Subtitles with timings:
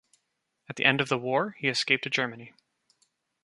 [0.67, 2.53] At the end of the war, he escaped to Germany.